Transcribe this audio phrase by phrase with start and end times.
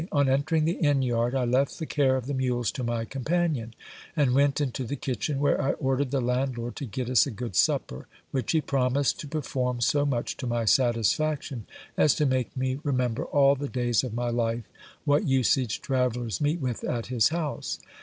[0.11, 1.95] On entering the inn yard, I left the GIL BLAS.
[1.95, 3.75] care of the mules to my companion,
[4.15, 7.55] and went into the kitchen, where I ordered the landlord to get us a good
[7.55, 11.67] supper, which he promised to perform so much to my satisfaction,
[11.97, 14.65] as to make me remember all the days of my life
[15.05, 17.77] what usage travellers meet with at his house.